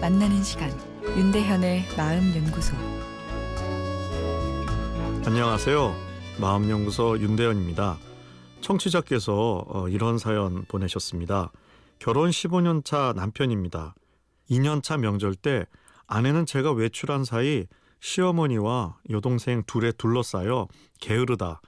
[0.00, 0.70] 만나는 시간
[1.16, 2.76] 윤대현의 마음 연구소
[5.24, 5.96] 안녕하세요.
[6.38, 7.96] 마음 연구소 윤대현입니다.
[8.60, 11.50] 청취자께서 어, 이런 사연 보내셨습니다.
[11.98, 13.94] 결혼 15년 차 남편입니다.
[14.50, 15.64] 2년 차 명절 때
[16.06, 17.64] 아내는 제가 외출한 사이
[18.00, 20.68] 시어머니와 여동생 둘에 둘러싸여
[21.00, 21.60] 게으르다, 아,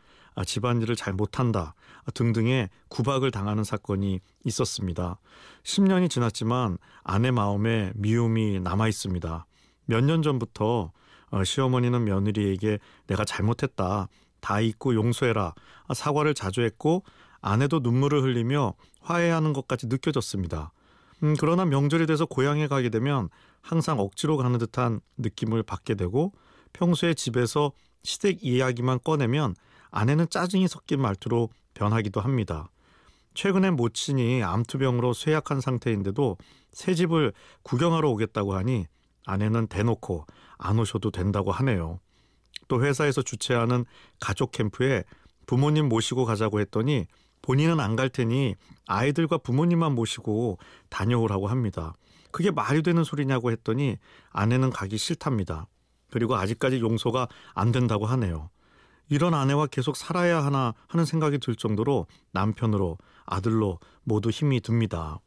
[0.45, 1.75] 집안일을 잘 못한다
[2.15, 5.19] 등등의 구박을 당하는 사건이 있었습니다.
[5.65, 9.47] 10년이 지났지만 아내 마음에 미움이 남아 있습니다.
[9.87, 10.93] 몇 년 전부터
[11.31, 14.09] 어, 시어머니는 며느리에게 내가 잘못했다.
[14.41, 15.55] 다 잊고 용서해라.
[15.87, 17.05] 아, 사과를 자주 했고
[17.41, 20.73] 아내도 눈물을 흘리며 화해하는 것까지 느껴졌습니다.
[21.23, 23.29] 음, 그러나 명절이 돼서 고향에 가게 되면
[23.61, 26.33] 항상 억지로 가는 듯한 느낌을 받게 되고
[26.73, 27.73] 평소에 집에서
[28.05, 29.55] 시댁 이야기만 꺼내면
[29.91, 32.71] 아내는 짜증이 섞인 말투로 변하기도 합니다.
[33.35, 36.37] 최근엔 모친이 암투병으로 쇠약한 상태인데도
[36.73, 38.87] 새 집을 구경하러 오겠다고 하니
[39.27, 40.27] 아내는 대놓고
[40.59, 42.01] 안 오셔도 된다고 하네요.
[42.67, 43.85] 또 회사에서 주최하는
[44.21, 45.05] 가족 캠프에
[45.47, 47.07] 부모님 모시고 가자고 했더니
[47.43, 50.59] 본인은 안 갈 테니 아이들과 부모님만 모시고
[50.91, 51.95] 다녀오라고 합니다.
[52.31, 53.97] 그게 말이 되는 소리냐고 했더니
[54.31, 55.67] 아내는 가기 싫답니다.
[56.11, 58.51] 그리고 아직까지 용서가 안 된다고 하네요.
[59.09, 65.19] 이런 아내와 계속 살아야 하나 하는 생각이 들 정도로 남편으로 아들로 모두 힘이 듭니다.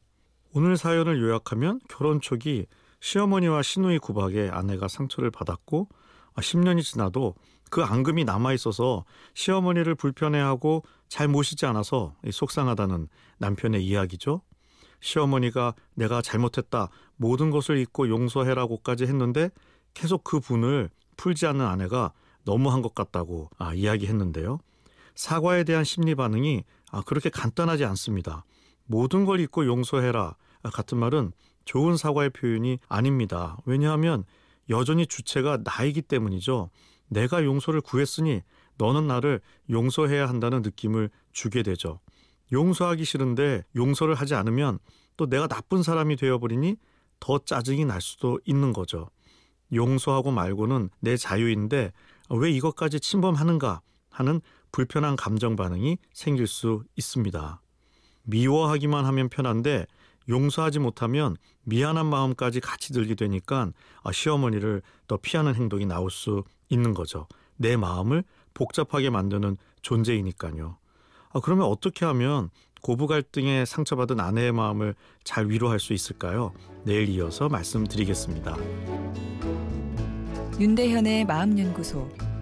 [0.54, 2.66] 오늘 사연을 요약하면 결혼 초기
[3.00, 5.88] 시어머니와 시누이 구박에 아내가 상처를 받았고
[6.36, 7.36] 10년이 아, 지나도
[7.70, 13.08] 그 앙금이 남아 있어서 시어머니를 불편해하고 잘 모시지 않아서 속상하다는
[13.40, 14.42] 남편의 이야기죠.
[15.00, 19.50] 시어머니가 내가 잘못했다 모든 것을 잊고 용서해라고까지 했는데
[19.94, 22.12] 계속 그 분을 풀지 않는 아내가
[22.44, 24.60] 너무한 것 같다고 아, 이야기했는데요.
[25.16, 28.46] 사과에 대한 심리 반응이 아, 그렇게 간단하지 않습니다.
[28.86, 31.32] 모든 걸 잊고 용서해라 아, 같은 말은
[31.66, 33.58] 좋은 사과의 표현이 아닙니다.
[33.66, 34.24] 왜냐하면
[34.70, 36.70] 여전히 주체가 나이기 때문이죠.
[37.08, 38.42] 내가 용서를 구했으니
[38.78, 42.00] 너는 나를 용서해야 한다는 느낌을 주게 되죠.
[42.52, 44.80] 용서하기 싫은데 용서를 하지 않으면
[45.18, 46.78] 또 내가 나쁜 사람이 되어버리니
[47.20, 49.10] 더 짜증이 날 수도 있는 거죠.
[49.74, 51.92] 용서하고 말고는 내 자유인데
[52.38, 57.62] 왜 이것까지 침범하는가 하는 불편한 감정 반응이 생길 수 있습니다.
[58.24, 59.86] 미워하기만 하면 편한데
[60.30, 63.72] 용서하지 못하면 미안한 마음까지 같이 들게 되니까
[64.04, 67.28] 아, 시어머니를 더 피하는 행동이 나올 수 있는 거죠.
[67.58, 70.78] 내 마음을 복잡하게 만드는 존재이니까요.
[71.34, 72.50] 아, 그러면 어떻게 하면
[72.82, 76.54] 고부 갈등에 상처받은 아내의 마음을 잘 위로할 수 있을까요?
[76.84, 78.58] 내일 이어서 말씀드리겠습니다.
[80.60, 82.10] 윤대현의 마음연구소